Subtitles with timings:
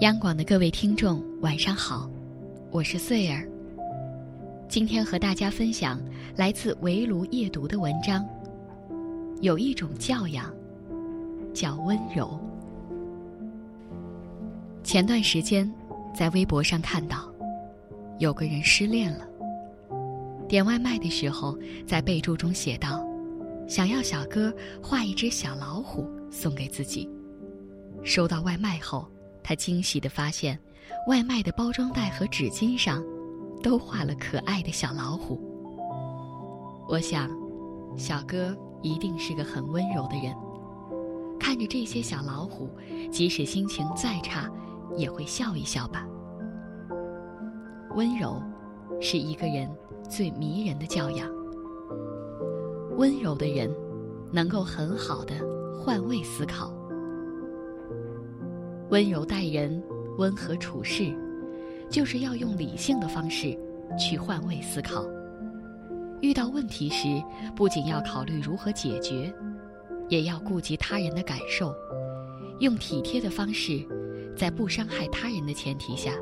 [0.00, 2.10] 央广的各位听众，晚上好，
[2.70, 3.48] 我是穗儿。
[4.68, 5.98] 今天和大家分享
[6.34, 8.22] 来自围炉夜读的文章。
[9.40, 10.52] 有一种教养，
[11.54, 12.38] 叫温柔。
[14.84, 15.72] 前段时间，
[16.14, 17.32] 在微博上看到，
[18.18, 19.26] 有个人失恋了。
[20.46, 21.56] 点外卖的时候，
[21.86, 23.02] 在备注中写道
[23.66, 27.08] ：“想要小哥画一只小老虎送给自己。”
[28.04, 29.08] 收到外卖后。
[29.48, 30.58] 他惊喜地发现，
[31.06, 33.00] 外卖的包装袋和纸巾上，
[33.62, 35.40] 都画了可爱的小老虎。
[36.88, 37.30] 我想，
[37.96, 40.34] 小哥一定是个很温柔的人。
[41.38, 42.68] 看着这些小老虎，
[43.12, 44.50] 即使心情再差，
[44.96, 46.04] 也会笑一笑吧。
[47.94, 48.42] 温柔，
[49.00, 49.70] 是一个人
[50.10, 51.30] 最迷人的教养。
[52.96, 53.72] 温柔的人，
[54.32, 55.36] 能够很好的
[55.78, 56.75] 换位思考。
[58.88, 59.82] 温柔待人，
[60.16, 61.12] 温和处事，
[61.90, 63.58] 就是要用理性的方式
[63.98, 65.04] 去换位思考。
[66.20, 67.20] 遇到问题时，
[67.56, 69.34] 不仅要考虑如何解决，
[70.08, 71.74] 也要顾及他人的感受，
[72.60, 73.84] 用体贴的方式，
[74.36, 76.12] 在不伤害他人的前提下，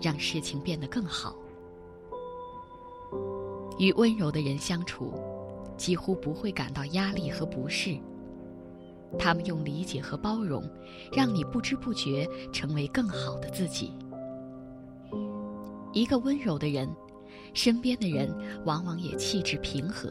[0.00, 1.36] 让事情变得更好。
[3.78, 5.12] 与温柔的人相处，
[5.76, 7.96] 几乎不会感到压力和不适。
[9.16, 10.62] 他们用理解和包容，
[11.12, 13.92] 让你不知不觉成为更好的自己。
[15.92, 16.88] 一个温柔的人，
[17.54, 18.28] 身边的人
[18.64, 20.10] 往往也气质平和，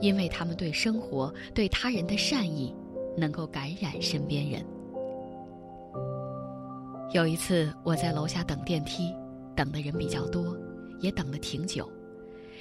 [0.00, 2.74] 因为他们对生活、对他人的善意，
[3.16, 4.64] 能够感染身边人。
[7.12, 9.12] 有一次，我在楼下等电梯，
[9.56, 10.56] 等的人比较多，
[11.00, 11.90] 也等了挺久。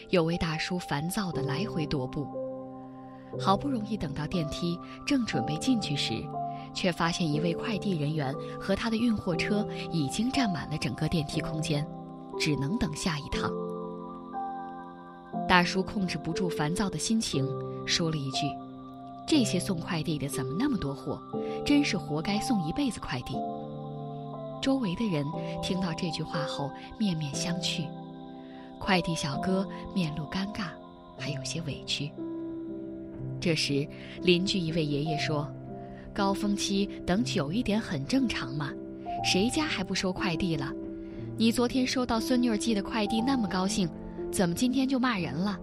[0.10, 2.28] 有位大叔烦躁的来回踱步。
[3.38, 6.24] 好不容易等到电梯，正准备进去时，
[6.74, 11.86] 却发现一位快递人员和他的运货车已经占满了整个电梯空间，
[12.40, 13.52] 只能等下一趟。
[15.48, 17.48] 大叔控制不住烦躁的心情，
[17.86, 18.48] 说了一句
[19.28, 21.22] ：“这些送快递的怎么那么多货？
[21.66, 23.36] 真是活该送一辈子快递。”
[24.62, 25.26] 周围的人
[25.64, 26.70] 听到这句话后
[27.00, 27.88] 面面相觑，
[28.78, 30.66] 快递小哥面露尴尬，
[31.18, 32.12] 还有些委屈。
[33.40, 33.88] 这时，
[34.22, 35.50] 邻居一位爷爷说
[36.14, 38.74] ：“高峰期等久一点很正常嘛，
[39.24, 40.74] 谁家还不收快递了？
[41.38, 43.90] 你昨天收到孙女儿寄的快递那么高兴，
[44.30, 45.58] 怎么今天就骂人了？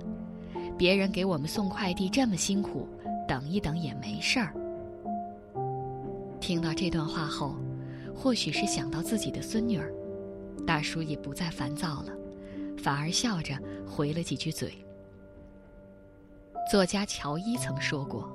[0.78, 2.88] 别人给我们送快递这么辛苦，
[3.28, 4.54] 等一等也没事儿。”
[6.40, 7.56] 听到这段话后，
[8.14, 9.92] 或许是想到自己的孙女儿，
[10.66, 12.12] 大叔也不再烦躁了，
[12.78, 13.54] 反而笑着
[13.86, 14.72] 回了几句嘴。
[16.68, 18.28] 作家乔伊曾说过：“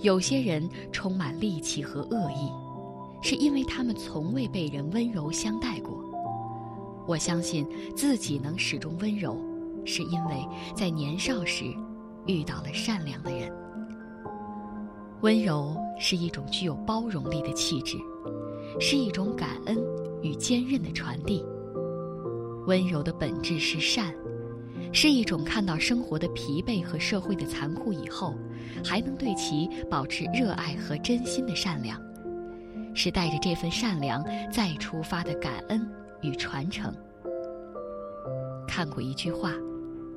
[0.00, 2.50] 有些人充满戾气和恶意，
[3.22, 6.02] 是因为他们从未被人温柔相待过。”
[7.06, 9.36] 我相信自己能始终温柔，
[9.84, 11.66] 是因为在年少时
[12.26, 13.52] 遇到了善良的人。
[15.20, 17.98] 温柔是一种具有包容力的气质，
[18.80, 19.76] 是一种感恩
[20.22, 21.44] 与坚韧的传递。
[22.66, 24.14] 温柔的本质是善。
[24.92, 28.34] 是一种看到生活的疲惫和社会的残酷以后，
[28.84, 32.00] 还能对其保持热爱和真心的善良，
[32.94, 35.86] 是带着这份善良再出发的感恩
[36.22, 36.94] 与传承。
[38.66, 39.52] 看过一句话：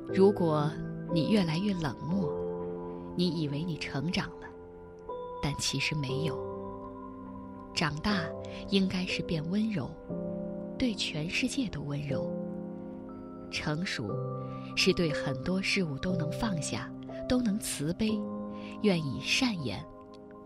[0.08, 0.70] 如果
[1.12, 2.32] 你越来越冷漠，
[3.16, 4.46] 你以为你成长了，
[5.42, 6.38] 但其实没有。
[7.74, 8.22] 长大
[8.68, 9.90] 应该是变温柔，
[10.78, 12.30] 对全世界都温柔。
[13.50, 14.10] 成熟。
[14.76, 16.90] 是对很多事物都能放下，
[17.28, 18.18] 都能慈悲，
[18.82, 19.84] 愿以善言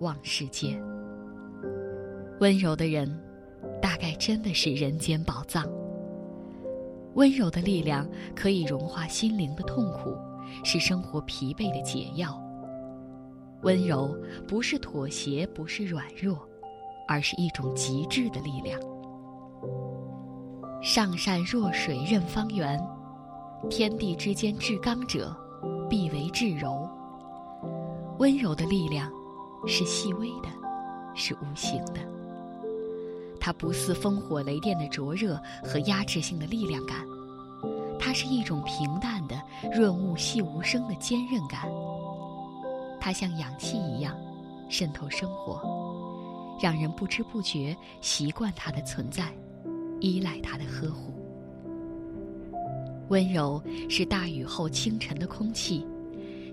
[0.01, 0.81] 望世界。
[2.41, 3.23] 温柔的人，
[3.81, 5.71] 大概真的是人间宝藏。
[7.15, 10.17] 温柔的力量可以融化心灵的痛苦，
[10.65, 12.43] 是生活疲惫的解药。
[13.63, 16.49] 温柔不是妥协，不是软弱，
[17.07, 18.81] 而是一种极致的力量。
[20.85, 22.79] 上善若水，任方圆。
[23.71, 25.35] 天地之间至刚者，
[25.89, 26.87] 必为至柔。
[28.19, 29.11] 温柔的力量，
[29.67, 30.49] 是细微的，
[31.15, 32.01] 是无形的。
[33.41, 36.99] 它不似烽火雷电的灼热和压制性的力量感，
[37.99, 39.41] 它是一种平淡的、
[39.73, 41.63] 润物细无声的坚韧感。
[43.01, 44.15] 它像氧气一样，
[44.69, 45.63] 渗透生活，
[46.61, 49.33] 让人不知不觉习惯它的存在，
[50.05, 51.15] 依赖他的呵护。
[53.09, 55.87] 温柔是大雨后清晨的空气，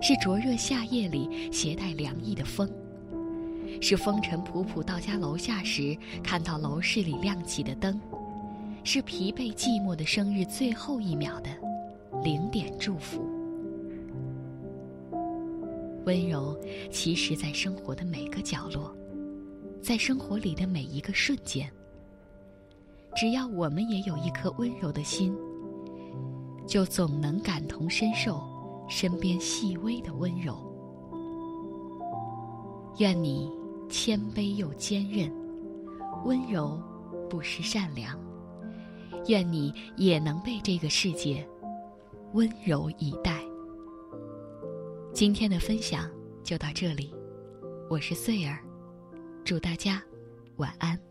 [0.01, 2.69] 是灼热夏夜里携带凉意的风，
[3.81, 7.99] 是风尘仆仆到家楼下时看到楼市里亮起的灯，
[8.85, 11.49] 是疲惫寂寞的生日最后一秒的
[12.23, 13.21] 零点祝福。
[16.05, 16.57] 温柔，
[16.89, 18.95] 其实在生活的每个角落，
[19.81, 21.69] 在生活里的每一个瞬间。
[23.15, 25.35] 只要我们也有一颗温柔的心，
[26.65, 28.41] 就总能感同身受
[28.87, 30.57] 身边细微的温柔。
[32.97, 33.51] 愿你
[33.89, 35.31] 谦卑又坚韧，
[36.25, 36.81] 温柔
[37.29, 38.19] 不失善良。
[39.27, 41.47] 愿你也能被这个世界
[42.33, 43.39] 温柔以待。
[45.13, 46.09] 今天的分享
[46.43, 47.13] 就到这里，
[47.89, 48.59] 我是穗儿，
[49.43, 50.01] 祝大家
[50.55, 51.10] 晚安。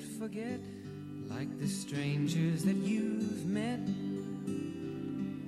[0.00, 0.60] forget,
[1.28, 3.80] like the strangers that you've met.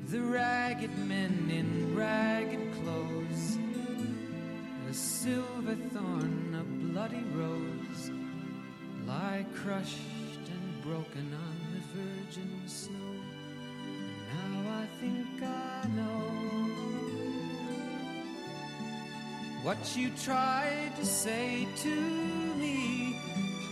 [0.08, 3.58] The ragged men in ragged clothes,
[4.90, 8.10] a silver thorn, a bloody rose,
[9.06, 9.96] lie crushed
[10.46, 13.14] and broken on the virgin snow.
[14.32, 16.92] Now I think I know
[19.62, 21.94] what you tried to say to
[22.58, 23.16] me